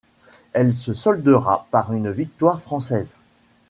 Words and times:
Elle 0.53 0.73
se 0.73 0.95
soldera 0.95 1.67
par 1.69 1.93
une 1.93 2.09
victoire 2.09 2.63
française. 2.63 3.15